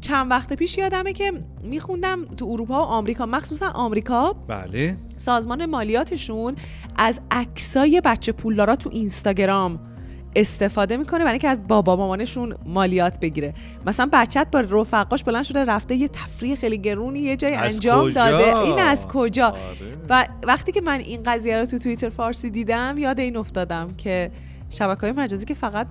[0.02, 1.32] چند وقت پیش یادمه که
[1.64, 3.26] میخوندم تو اروپا و آمریکا.
[3.26, 4.34] مخصوصا آمریکا.
[4.34, 4.98] بله.
[5.18, 6.56] سازمان مالیاتشون
[6.98, 9.80] از عکسای بچه پولدارا تو اینستاگرام
[10.36, 13.54] استفاده می‌کنه برای اینکه از بابا مامانشون مالیات بگیره.
[13.86, 18.32] مثلا بچت با رفقاش بلند شده رفته یه تفریح خیلی گرونی یه جای انجام کجا؟
[18.32, 18.60] داده.
[18.60, 19.58] این از کجا؟ آره.
[20.10, 24.32] و وقتی که من این قضیه رو تو توییتر فارسی دیدم یاد این افتادم که
[24.70, 25.88] شبکه های مجازی که فقط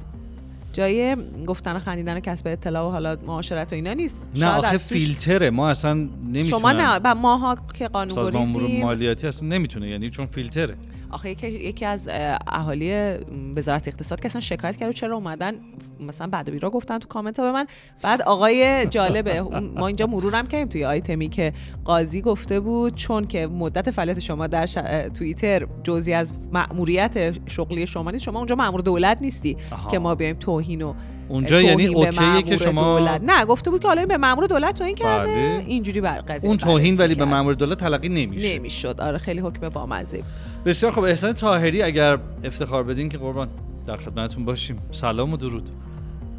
[0.73, 4.23] جای گفتن و خندیدن و کسب اطلاع و حالا معاشرت و اینا نیست.
[4.35, 5.51] نه آخه فیلتره.
[5.51, 8.47] ما اصلا نمی‌تونیم شما نه و ماها که قانون سازمان
[8.83, 10.75] مالیاتی اصلا نمی‌تونه یعنی چون فیلتره.
[11.13, 13.17] آخه یکی, یکی از اه، اهالی
[13.57, 15.55] وزارت اقتصاد که اصلا شکایت کرد چرا اومدن
[16.01, 17.67] مثلا بعد بیرا گفتن تو کامنت ها به من
[18.03, 19.41] بعد آقای جالبه
[19.77, 21.53] ما اینجا مرورم کردیم توی آیتمی که
[21.85, 24.75] قاضی گفته بود چون که مدت فعالیت شما در ش...
[25.15, 29.91] توییتر جزئی از مأموریت شغلی شما نیست شما اونجا مأمور دولت نیستی آها.
[29.91, 30.95] که ما بیایم توهین و
[31.33, 33.21] اونجا یعنی اوکیه که شما دولت.
[33.25, 35.65] نه گفته بود که حالا این به مأمور دولت توهین کرده بله.
[35.67, 37.25] اینجوری بر قضیه اون توهین ولی به.
[37.25, 40.23] مامور دولت تلقی نمیشه نمی‌شد آره خیلی حکم بامزه.
[40.65, 43.49] بسیار خب احسان طاهری اگر افتخار بدین که قربان
[43.87, 45.71] در خدمتتون باشیم سلام و درود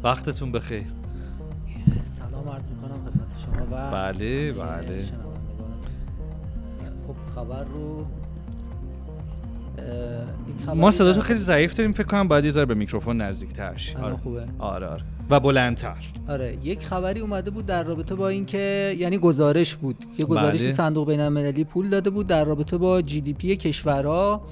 [0.02, 0.82] وقتتون بخیر
[2.02, 4.98] سلام عرض می‌کنم خدمت شما و بله بله.
[7.06, 8.06] خب خبر رو این
[10.74, 13.76] ما رو صداتو در- خیلی ضعیف داریم فکر کنم باید یه ذره به میکروفون نزدیک‌تر
[13.76, 14.16] شی آره.
[14.16, 14.44] خوبه.
[14.58, 15.02] آره آره.
[15.30, 15.96] و بلندتر.
[16.28, 20.04] آره یک خبری اومده بود در رابطه با اینکه یعنی گزارش بود.
[20.18, 20.72] یه گزارشی بله.
[20.72, 24.42] صندوق بین المللی پول داده بود در رابطه با GDP کشورها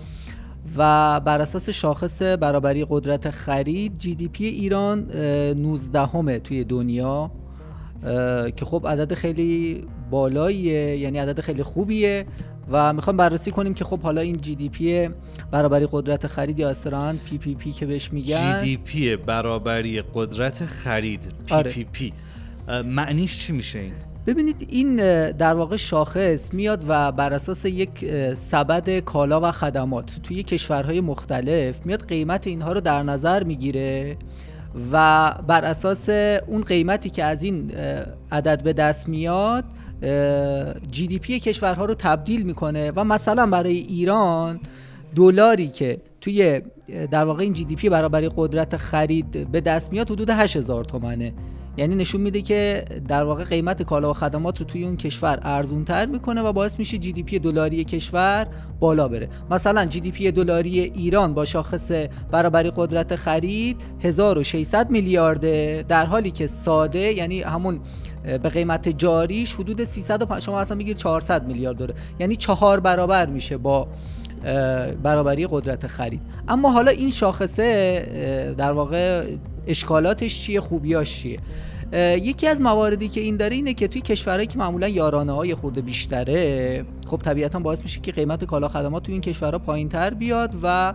[0.77, 4.99] و بر اساس شاخص برابری قدرت خرید GDP ایران
[5.57, 7.31] 19 همه توی دنیا.
[8.57, 12.27] که خب عدد خیلی بالاییه یعنی عدد خیلی خوبیه.
[12.71, 15.11] و می‌خوام بررسی کنیم که خب حالا این GDP
[15.51, 21.55] برابری قدرت خرید یا اصطلاحاً PPP که بهش میگن؟ GD P برابری قدرت خرید P
[21.55, 21.71] آره.
[21.71, 22.13] PP
[22.85, 23.95] معنیش چی میشه این؟
[24.27, 24.97] ببینید این
[25.31, 31.87] در واقع شاخص میاد و بر اساس یک سبد کالا و خدمات توی کشورهای مختلف
[31.87, 34.17] میاد قیمت اینها رو در نظر می‌گیره
[34.93, 36.09] و بر اساس
[36.47, 37.71] اون قیمتی که از این
[38.33, 39.65] عدد به دست میاد
[40.91, 44.61] GDP کشورها رو تبدیل می‌کنه و مثلا برای ایران
[45.17, 46.61] دلاری که توی
[47.11, 51.33] در واقع این GDP برابری قدرت خرید به دست میاد حدود 8000 تومنه.
[51.77, 55.85] یعنی نشون میده که در واقع قیمت کالا و خدمات رو توی اون کشور ارزون
[55.85, 58.47] تر می‌کنه و باعث میشه GDP دلاری کشور
[58.81, 59.29] بالا بره.
[59.51, 61.91] مثلا GDP دلاری ایران با شاخص
[62.31, 67.81] برابری قدرت خرید 1600 میلیارده در حالی که ساده یعنی همون
[68.25, 71.95] به قیمت جاریش حدود 300 شما اصلا میگیر 400 میلیارد داره.
[72.21, 73.89] یعنی چهار برابر میشه با
[75.03, 76.23] برابری قدرت خرید.
[76.49, 79.27] اما حالا این شاخصه در واقع
[79.67, 81.39] اشکالاتش چیه خوبیاش چیه؟
[82.17, 85.81] یکی از مواردی که این داره اینه که توی کشورهایی که معمولا یارانه های خورده
[85.81, 90.55] بیشتره خب طبیعتا باعث میشه که قیمت کالا خدمات توی این کشورها پایین تر بیاد
[90.63, 90.95] و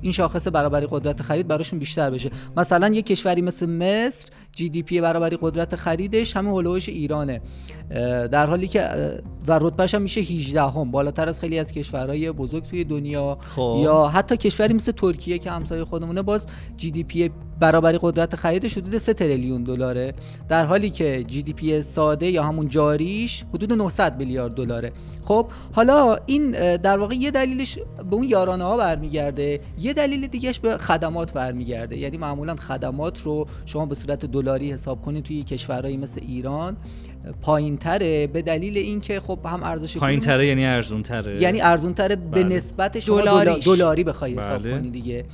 [0.00, 2.30] این شاخص برابری قدرت خرید براشون بیشتر بشه.
[2.56, 4.28] مثلا یک کشوری مثل مصر
[4.58, 7.40] GDP برابری قدرت خریدش هم حول و حوش ایرانه.
[8.30, 8.82] در حالی که
[9.46, 13.38] و رتبهش هم میشه 18 هم بالاتر از خیلی از کشورهای بزرگ توی دنیا.
[13.56, 13.80] خب.
[13.82, 19.14] یا حتی کشوری مثل ترکیه که همسایه خودمونه باز GDP برابری قدرت خریدش حدود 3
[19.14, 20.14] تریلیون دلاره.
[20.48, 24.92] در حالی که GDP ساده یا همون جاریش حدود 900 میلیارد دلاره.
[25.24, 27.78] خب حالا این در واقع یه دلیلش
[28.10, 31.98] به اون یارانه ها برمیگرده یه دلیل دیگهش به خدمات برمیگرده.
[31.98, 36.76] یعنی معمولا خدمات رو شما به صورت دلاری حساب کنید توی کشورهایی مثل ایران
[37.42, 41.94] پایین تره به دلیل اینکه خب هم ارزش پایین تره یعنی ارزون تره یعنی ارزون
[41.94, 42.56] تره به بله.
[42.56, 43.44] نسبت شما.
[43.66, 44.78] دلاری بخوای حساب بله.
[44.78, 45.24] کنی دیگه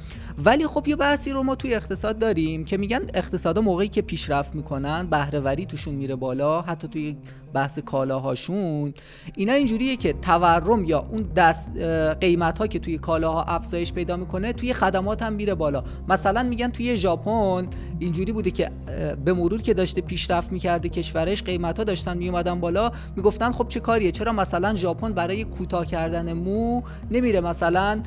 [0.44, 4.54] ولی خب یه بحثی رو ما توی اقتصاد داریم که میگن اقتصادا موقعی که پیشرفت
[4.54, 7.16] می‌کنن بهره وری توشون میره بالا حتی توی
[7.54, 8.94] بحث کالاهاشون
[9.36, 11.76] اینا اینجوریه که تورم یا اون دست
[12.20, 15.84] قیمت ها که توی کالاها افزایش پیدا می‌کنه توی خدمات هم میره بالا.
[16.08, 17.66] مثلا میگن توی ژاپن
[17.98, 18.70] اینجوری بوده که
[19.24, 22.92] به مرور که داشته پیشرفت می‌کرده کشورش قیمت ها داشتن میومدن بالا.
[23.16, 28.02] می‌گفتن خب چه کاریه؟ چرا مثلا ژاپن برای کوتاه کردن مو نمیره مثلا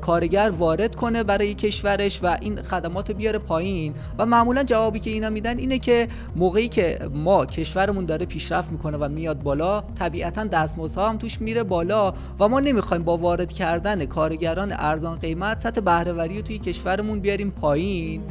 [0.00, 5.30] کارگر وارد کنه برای کشورش و این خدمات بیاره پایین؟ و معمولا جوابی که اینا
[5.30, 11.08] میدن اینه که موقعی که ما کشورمون داره پیشرفت می‌کنه و میاد بالا طبیعتا دستمزدها
[11.08, 16.36] هم توش میره بالا و ما نمی‌خوایم با وارد کردن کارگران ارزان قیمت سطح بهرهوری
[16.36, 18.22] رو توی کشورمون بیاریم پایین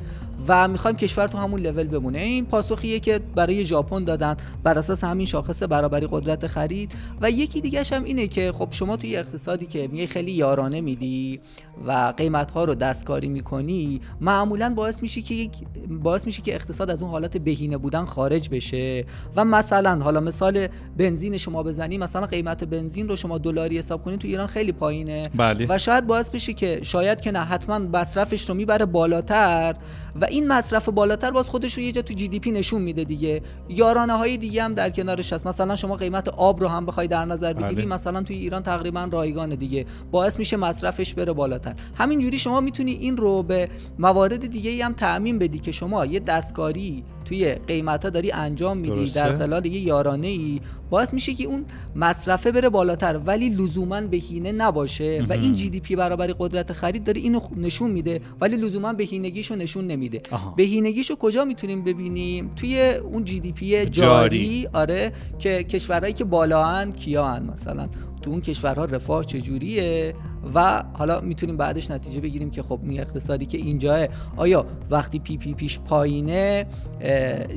[0.47, 2.19] و می‌خوایم کشور تو همون لول بمونه.
[2.19, 6.91] این پاسخیه که برای ژاپن دادن بر اساس همین شاخص برابری قدرت خرید.
[7.21, 11.39] و یکی دیگه هم اینه که خب شما توی اقتصادی که میای خیلی یارانه میدی
[11.85, 15.49] و قیمت ها رو دستکاری می‌کنی معمولا باعث میشه که
[15.89, 19.05] باعث میشه که اقتصاد از اون حالت بهینه بودن خارج بشه.
[19.35, 24.19] و مثلا حالا مثال بنزین شما بزنی مثلا قیمت بنزین رو شما دلاری حساب کنید
[24.19, 25.23] تو ایران خیلی پایینه.
[25.35, 25.65] بله.
[25.69, 29.75] و شاید باعث بشه که شاید که نه حتما مصرفش رو می‌بره بالاتر.
[30.21, 33.03] و این مصرف بالاتر باز خودش رو یه جا تو جی دی پی نشون میده
[33.03, 33.41] دیگه.
[33.69, 35.47] یارانه های دیگه هم در کنارش هست.
[35.47, 37.85] مثلا شما قیمت آب رو هم بخوای در نظر بگیری بله.
[37.85, 39.85] مثلا توی ایران تقریبا رایگان دیگه.
[40.11, 41.66] باعث میشه مصرفش بره بالاتر.
[41.95, 47.03] همینجوری شما می‌تونی این رو به موارد دیگه هم تعمین بدی که شما یه دستکاری
[47.25, 49.19] توی قیمت ها داری انجام میدی درسته.
[49.19, 54.51] در خلال یه یارانه ای باعث میشه که اون مصرفه بره بالاتر ولی لزوما بهینه
[54.51, 58.93] نباشه و این جی دی پی برابری قدرت خرید داره اینو نشون میده ولی لزوما
[58.93, 60.21] بهینگیشو نشون نمیده.
[60.57, 64.67] بهینگیشو کجا می‌تونیم ببینیم توی اون جی دی پی جاری, جاری.
[64.73, 67.89] آره که کشورهایی که بالاهن کیان مثلا
[68.27, 70.15] تو اون کشورها رفاه چجوریه
[70.53, 75.37] و حالا می‌تونیم بعدش نتیجه بگیریم که خب این اقتصادی که اینجاه آیا وقتی PPP
[75.37, 76.65] ش پایینه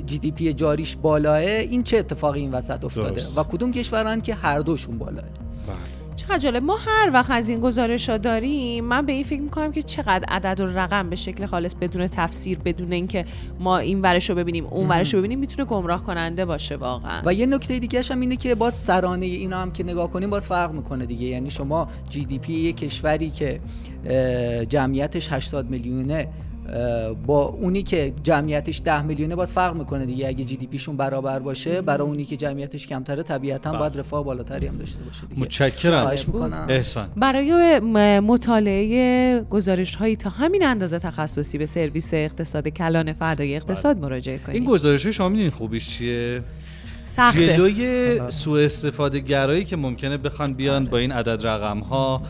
[0.07, 3.39] GDP جاریش بالاه این چه اتفاقی این وسط افتاده درست.
[3.39, 6.00] و کدوم کشورن که هر دوشون بالاه بله.
[6.21, 6.63] چقدر جالب.
[6.63, 10.25] ما هر وقت از این گزارش ها داریم من به این فکر می‌کنم که چقدر
[10.29, 13.25] عدد و رقم به شکل خالص بدون تفسیر بدون اینکه
[13.61, 17.23] ما این ورش رو ببینیم اون ورش رو ببینیم می‌تونه گمراه کننده باشه واقعا.
[17.25, 20.47] و یه نکته دیگه هم اینه که باز سرانه اینا هم که نگاه کنیم باز
[20.47, 21.27] فرق می‌کنه دیگه.
[21.27, 23.61] یعنی شما جی دی پی یه کشوری که
[24.69, 26.29] جمعیتش 80 میلیونه
[27.27, 30.29] با اونی که جمعیتش ده میلیونه باز فرق می‌کنه دیگه.
[30.29, 34.67] اگه جی دی پیشون برابر باشه برای اونی که جمعیتش کمتره طبیعتا باید رفاه بالاتری
[34.67, 35.41] هم داشته باشه دیگه.
[35.41, 36.01] متشکرم.
[36.03, 36.67] خواهش می‌کنم.
[36.69, 37.09] احسان.
[37.17, 37.81] برای
[38.21, 44.47] مطالعه گزارش هایی تا همین اندازه تخصصی به سرویس اقتصاد کلان فردای اقتصاد مراجعه این
[44.47, 46.43] کنید گزارش شما می‌دونین خوبیش چیه؟
[47.07, 47.57] سخته.
[47.57, 52.23] جلوی سوء استفاده گرایی که ممکنه بخوان بیان با این عدد رقم ها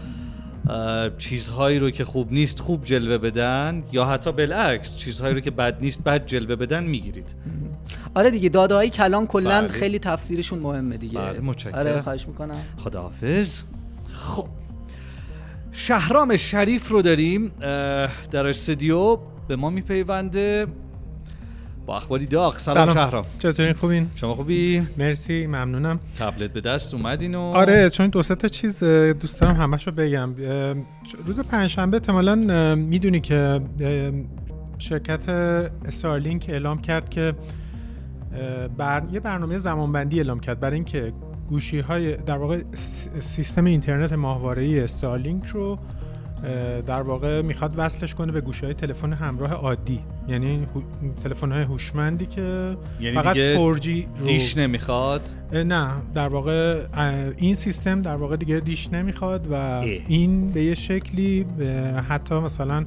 [1.18, 5.78] چیزهایی رو که خوب نیست خوب جلوه بدن یا حتی بالعکس چیزهایی رو که بد
[5.80, 7.34] نیست بد جلوه بدن می‌گیرید.
[8.14, 9.68] آره دیگه داده کلان کلا بله.
[9.68, 11.18] خیلی تفسیرشون مهمه دیگه.
[11.18, 11.74] بله، متشکرم.
[11.74, 12.60] آره خواهش می‌کنم.
[12.76, 13.62] خداحافظ.
[14.12, 14.48] خب
[15.72, 17.52] شهرام شریف رو داریم.
[18.30, 19.18] در استودیو
[19.48, 20.66] به ما میپیونده.
[21.90, 22.58] با اخباری داغ.
[22.58, 22.94] سلام سلام.
[22.94, 23.24] شهرام.
[23.38, 26.00] چطورین؟ خوبین؟ شما خوبی؟ مرسی ممنونم.
[26.18, 30.34] تبلت به دست اومدین و آره چون دو سه تا چیز دوست دارم همشو بگم.
[31.26, 32.34] روز پنجشنبه احتمالاً
[32.74, 33.60] می‌دونی که
[34.78, 37.34] شرکت استارلینک اعلام کرد که
[38.78, 39.02] بر...
[39.12, 41.12] یه برنامه زمانبندی اعلام کرد برای اینکه
[41.48, 42.62] گوشی های در واقع
[43.20, 45.78] سیستم اینترنت ماهواره‌ای استارلینک رو
[46.86, 50.00] در واقع می‌خواد وصلش کنه به گوشی های تلفن همراه عادی.
[50.28, 50.66] یعنی
[51.24, 53.86] تلفن های هوشمندی که یعنی فقط دیگه 4G
[54.18, 56.84] رو دیش نمی‌خواد؟ نه در واقع
[57.36, 59.54] این سیستم در واقع دیگه دیش نمی‌خواد و
[60.08, 61.46] این به یه شکلی
[62.08, 62.84] حتی مثلا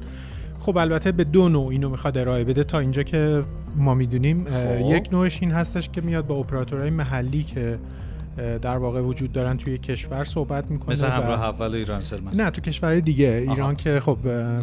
[0.60, 3.44] خب البته به دو نوع اینو می‌خواد ارائه بده تا اینجا که
[3.76, 4.44] ما می‌دونیم.
[4.44, 4.96] خب.
[4.96, 7.78] یک نوعش این هستش که میاد با اپراتورهای محلی که
[8.62, 12.44] در واقع وجود دارن توی کشور صحبت می‌کنه مثل و- همراه اول و ایرانسل مثلا
[12.44, 13.42] نه تو کشورهای دیگه.
[13.44, 13.52] آها.
[13.54, 14.18] ایران که خب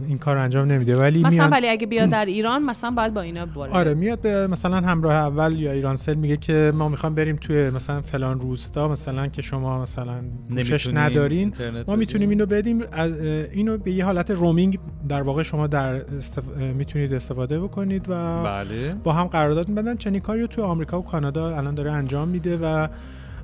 [0.08, 3.48] این کار انجام نمیده ولی مثلا ولی اگه بیاد در ایران مثلا باید با اینا
[3.54, 7.70] وارد آره میاد به مثلا همراه اول یا ایرانسل میگه که ما می‌خوام بریم توی
[7.70, 10.16] مثلا فلان روستا مثلا که شما مثلا
[10.56, 11.54] پوشش ندارین.
[11.88, 12.82] ما؟ می‌تونیم اینو بدیم.
[12.92, 13.20] از-
[13.54, 14.80] اینو به یه حالت رومینگ
[15.10, 16.44] در واقع شما در استف...
[16.58, 18.94] می‌تونید استفاده بکنید و بله.
[19.04, 19.96] با هم قرارداد میبندن.
[19.98, 22.88] چنین کاری رو توی آمریکا و کانادا الان داره انجام میده و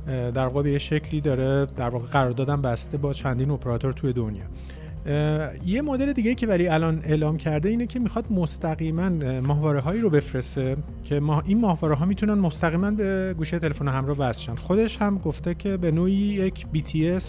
[0.08, 4.44] در واقع یه شکلی داره در واقع قراردادم بسته با چندین اپراتور توی دنیا.
[5.66, 10.10] یه مدل دیگه که ولی الان اعلام کرده اینه که می‌خواد مستقیما ماهواره هایی رو
[10.10, 15.18] بفرسته که ما این ماهواره ها می‌تونن مستقیما به گوشه تلفن همراه وصل خودش هم
[15.18, 17.26] گفته که به نوعی یک BTS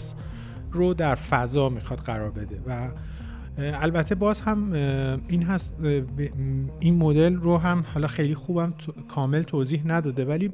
[0.71, 2.87] رو در فضا می‌خواد قرار بده و
[3.59, 4.73] البته باز هم
[5.27, 5.75] این هست
[6.79, 8.73] این مدل رو هم حالا خیلی خوبم
[9.07, 10.51] کامل توضیح نداده ولی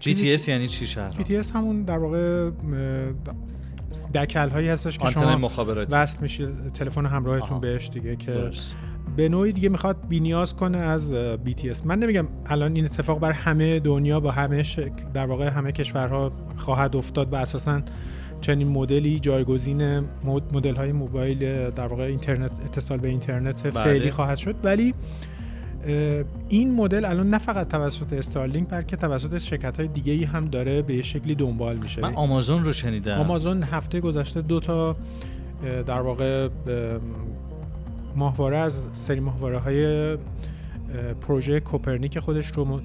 [0.00, 2.50] BTS یعنی چی شهرام BTS همون در واقع
[4.14, 7.58] دکل هایی هستش که شما مخابراتی وصل میشه تلفن همراهتون آها.
[7.58, 8.74] بهش دیگه که درست.
[9.16, 11.14] به نوعی دیگه می‌خواد بینیاز کنه از
[11.46, 15.72] BTS من نمیگم الان این اتفاق بر همه دنیا با همه شکل در واقع همه
[15.72, 17.82] کشورها خواهد افتاد و اساسا
[18.40, 20.00] چنین مدلی جایگزین
[20.52, 23.84] مدل های موبایل در واقع اینترنت اتصال به اینترنت بله.
[23.84, 24.54] فعلی خواهد شد.
[24.64, 24.94] ولی
[26.48, 30.82] این مدل الان نه فقط توسط استارلینک بلکه توسط شرکت های دیگه ای هم داره
[30.82, 32.00] به یه شکلی دنبال میشه.
[32.00, 33.18] من آمازون رو شنیدم.
[33.18, 34.96] آمازون هفته گذشته دو تا
[35.86, 36.50] در واقع اه،
[38.16, 40.16] ماهواره از سری ماهواره های
[41.20, 42.80] پروژه کوپرنیک خودش رو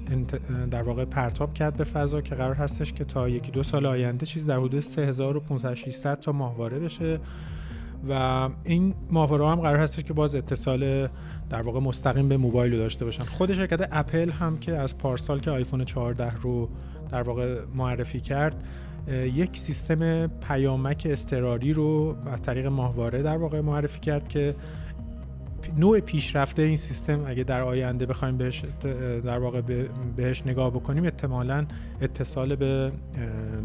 [0.70, 4.26] در واقع پرتاب کرد به فضا که قرار هستش که تا یکی دو سال آینده
[4.26, 7.20] چیز در حدود 3500 600 تا ماهواره بشه.
[8.08, 11.08] و این ماهواره هم قرار هستش که باز اتصال
[11.50, 13.24] در واقع مستقیم به موبایل رو داشته باشن.
[13.24, 16.68] خود شرکت اپل هم که از پارسال که آیفون 14 رو
[17.10, 18.68] در واقع معرفی کرد
[19.08, 24.54] یک سیستم پیامک اضطراری رو از طریق ماهواره در واقع معرفی کرد که
[25.78, 28.62] نوع پیشرفته این سیستم اگه در آینده بخوایم بهش
[29.24, 31.66] در واقع به- بهش نگاه بکنیم احتمالاً
[32.00, 32.92] اتصال به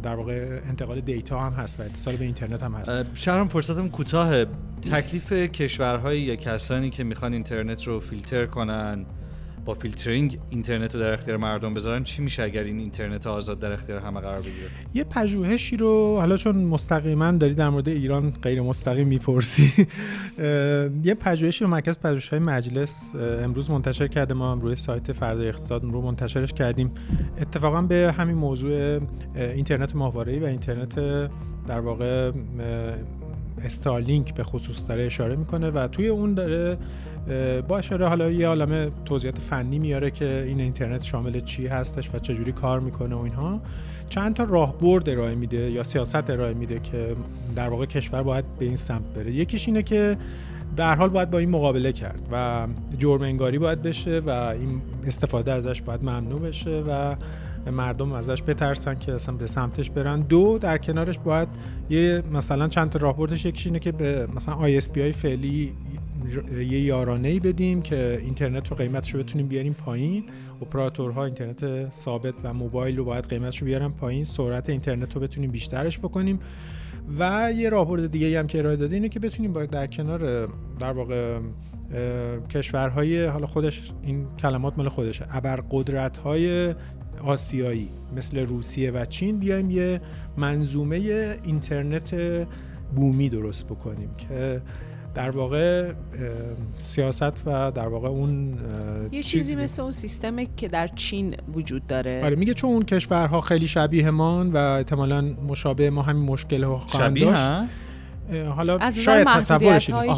[0.04, 2.91] در واقع انتقال دیتا هم هست و اتصال به اینترنت هم هست.
[3.13, 4.45] شهرام فرصتم کوتاه
[4.91, 9.06] تکلیف کشورهایی یا کسانی که می‌خوان اینترنت رو فیلتر کنن
[9.65, 13.72] با فیلترینگ اینترنت رو در اختیار مردم بذارن چی میشه اگر این اینترنت آزاد در
[13.72, 18.62] اختیار همه قرار بگیره؟ یه پژوهشی رو حالا چون مستقیما داری در مورد ایران غیر
[18.62, 19.88] مستقیم می‌پرسی
[21.04, 24.34] یه پژوهشی رو مرکز پژوهش های مجلس امروز منتشر کرده.
[24.34, 26.91] ما روی سایت فردا اقتصاد رو منتشرش کردیم.
[27.41, 29.00] اتفاقا به همین موضوع
[29.36, 30.95] اینترنت ماهواره‌ای و اینترنت
[31.67, 32.32] در واقع
[33.63, 36.78] استارلینک به خصوص داره اشاره می‌کنه و توی اون داره
[37.68, 42.20] با اشاره حالا یه عالمه توضیحات فنی میاره که این اینترنت شامل چی هستش و
[42.20, 43.62] چجوری کار می‌کنه و اینها.
[44.10, 47.15] چند تا راهبرد ارائه میده یا سیاست ارائه میده که
[47.56, 49.32] در واقع کشور باید به این سمت بره.
[49.32, 50.18] یکیش اینه که
[50.80, 55.52] هر حال باید با این مقابله کرد و جرم انگاری باید بشه و این استفاده
[55.52, 57.15] ازش باید ممنوع بشه و
[57.72, 60.22] مردم ازش بترسن که اصلا به سمتش برن.
[60.22, 61.48] دو در کنارش باید
[61.89, 63.46] یه مثلا چند تا راهبردش.
[63.46, 65.74] یکیش اینه که به مثلا ISP های فعلی
[66.58, 70.23] یه یارانه ای بدیم که اینترنت رو قیمتش رو بتونیم بیاریم پایین.
[70.62, 74.25] اپراتورها اینترنت ثابت و موبایل رو باید قیمتش رو بیارن پایین.
[74.25, 76.39] سرعت اینترنت رو بتونیم بیشترش بکنیم.
[77.19, 80.47] و یه راهبرد دیگه هم که ارائه داده اینه که بتونیم باید در کنار
[80.79, 81.39] در واقع
[82.49, 86.75] کشورهای حالا خودش این کلمات مال خودشه ابر قدرت های
[87.23, 90.01] آسیایی مثل روسیه و چین بیایم یه
[90.38, 90.97] منظومه
[91.43, 92.15] اینترنت
[92.95, 94.62] بومی درست بکنیم که
[95.15, 95.93] در واقع
[96.80, 98.58] سیاست و در واقع اون
[99.12, 102.24] یه چیزی مثل اون سیستم که در چین وجود داره.
[102.24, 106.78] آره میگه چون اون کشورها خیلی شبیه مان و احتمالا مشابه ما همین مشکل ها
[106.78, 107.69] خواهند داشت.
[108.56, 110.13] حالا از شاید تصورش که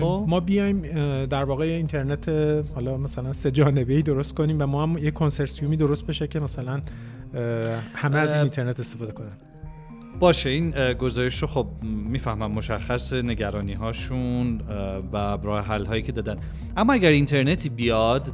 [0.00, 0.24] خب.
[0.26, 0.82] ما بیایم
[1.26, 2.28] در واقع اینترنت
[2.74, 6.40] حالا مثلا سه جانبه ای درست کنیم و ما هم یه کنسرسیومی درست بشه که
[6.40, 6.80] مثلا
[7.94, 9.32] همه از این اینترنت استفاده کنن.
[10.18, 14.60] باشه این گزارش رو خب می‌فهمم مشخص نگرانی هاشون
[15.12, 16.36] و راه حل هایی که دادن.
[16.76, 18.32] اما اگر اینترنتی بیاد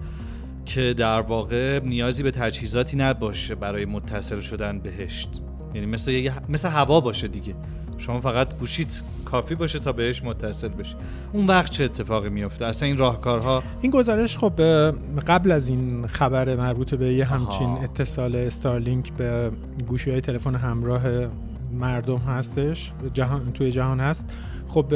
[0.67, 5.43] که در واقع نیازی به تجهیزاتی نباشه برای متصل شدن بهشت
[5.75, 7.55] یعنی مثل مثل هوا باشه دیگه.
[7.99, 10.95] شما فقط گوشیت کافی باشه تا بهش متصل بشی.
[11.33, 14.53] اون وقت چه اتفاقی میفته اصلا این راهکارها این گزارش خب
[15.27, 19.51] قبل از این خبر مربوط به یه همچین اتصال استارلینک به
[19.89, 21.03] گوشی های تلفن همراه
[21.75, 24.37] مردم هستش جهان توی جهان هست.
[24.69, 24.87] خب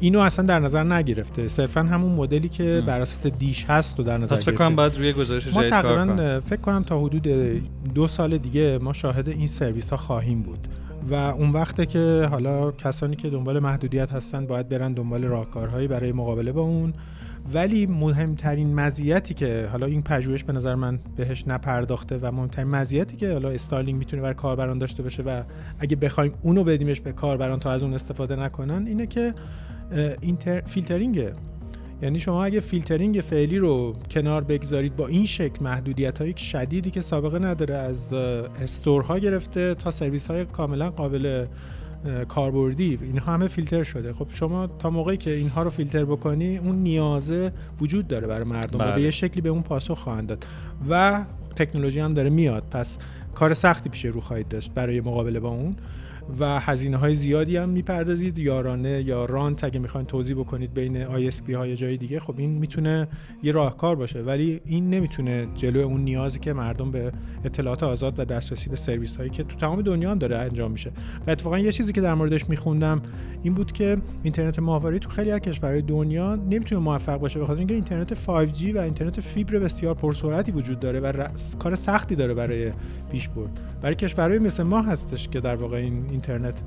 [0.00, 1.48] اینو اصلا در نظر نگرفته.
[1.48, 5.12] صرفا همون مدلی که بر اساس دیش هست و در نظر فکر کنم بعد روی
[5.12, 7.28] گزارش جدید کار فکر کنم تا حدود
[7.94, 10.68] دو سال دیگه ما شاهد این سرویس ها خواهیم بود.
[11.10, 16.12] و اون وقته که حالا کسانی که دنبال محدودیت هستن باید برن دنبال راهکارهایی برای
[16.12, 16.92] مقابله با اون.
[17.54, 23.16] ولی مهمترین مزیتی که حالا این پژوهش به نظر من بهش نپرداخته و مهمترین مزیتی
[23.16, 25.42] که حالا Starlink می‌تونه برای کاربران داشته باشه و
[25.78, 29.34] اگه بخوایم اونو بدیمش به کاربران تا از اون استفاده نکنن اینه که
[30.20, 31.32] آنتی فیلترینگه
[32.02, 37.00] یعنی شما اگه فیلترینگ فعلی رو کنار بگذارید با این شکل محدودیت های شدیدی که
[37.00, 41.46] سابقه نداره از store ها گرفته تا سرویس های کاملا قابل
[42.28, 44.12] کاربردی اینها همه فیلتر شده.
[44.12, 48.78] خب شما تا موقعی که اینها رو فیلتر بکنی اون نیازه وجود داره برای مردم
[48.78, 49.02] و به بله.
[49.02, 50.46] یه شکلی به اون پاسخ خواهند داد.
[50.88, 51.24] و
[51.56, 52.62] تکنولوژی هم داره میاد.
[52.70, 52.98] پس
[53.34, 55.76] کار سختی پیش رو خواهید داشت برای مقابله با اون.
[56.38, 58.38] و هزینه های زیادی هم می‌پردازید.
[58.38, 61.04] یارانه یا رانت اگه می‌خواین توضیح بکنید بین
[61.46, 63.08] پی های جای دیگه خب این می‌تونه
[63.42, 64.22] یه راهکار باشه.
[64.22, 67.12] ولی این نمی‌تونه جلو اون نیازی که مردم به
[67.44, 70.90] اطلاعات آزاد و دسترسی به سرویس هایی که تو تمام دنیا هم داره انجام میشه.
[71.26, 73.02] و اتفاقا یه چیزی که در موردش میخوندم
[73.42, 77.74] این بود که اینترنت ماهواره تو خیلی از کشورهای دنیا نمی‌تونه موفق باشه بخاطر اینکه
[77.74, 82.72] اینترنت 5G و اینترنت فیبر بسیار پرسرعتی وجود داره و کار سختی داره برای
[83.12, 83.60] پیش برد.
[83.82, 86.62] برای کشورهای مثل ما هستش که در واقع این اینترنت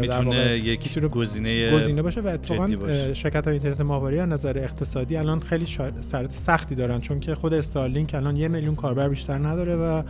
[0.00, 2.66] می‌تونه یک گزینه گزینه باشه و اتفاقا
[3.12, 7.54] شرکت های اینترنت ماهواره از نظر اقتصادی الان خیلی شرط سختی دارن چون که خود
[7.54, 10.02] استارلینک الان یه میلیون کاربر بیشتر نداره و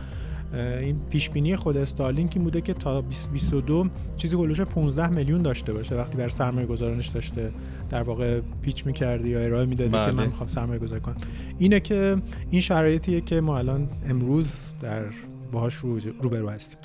[0.53, 5.73] این پیش بینی خود استارلینک این بوده که تا 2022 چیزی هولوش 15 میلیون داشته
[5.73, 5.95] باشه.
[5.95, 7.51] وقتی بر سرمایه گذارانش داشته
[7.89, 10.25] در واقع پیچ می‌کردی یا ارائه می‌دادی که من بله.
[10.25, 11.15] می‌خوام سرمایه گذاری کنم.
[11.59, 12.17] اینه که
[12.49, 15.03] این شرایطیه که ما الان امروز در
[15.51, 16.79] باهاش روبرو هستیم.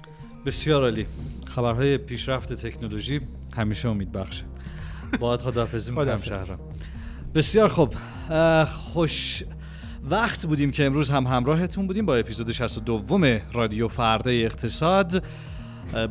[0.47, 1.07] بسیار عالی.
[1.47, 3.21] خبرهای پیشرفت تکنولوژی
[3.57, 4.45] همیشه امید بخشه
[5.21, 6.59] باید خداحافظی می‌کنم شهرام.
[7.35, 7.95] بسیار خوب.
[8.67, 9.45] خوش
[10.11, 13.19] وقت بودیم که امروز هم همراهتون بودیم با اپیزود 62
[13.53, 15.25] رادیو فردا اقتصاد.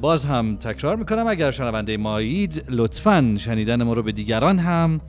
[0.01, 5.01] باز هم تکرار می‌کنم اگر شنونده مایید لطفا شنیدن ما رو به دیگران هم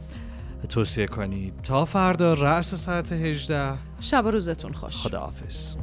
[0.69, 1.63] توصیه کنید.
[1.63, 4.97] تا فردا رأس ساعت 18 شب روزتون خوش.
[4.97, 5.75] خداحافظ.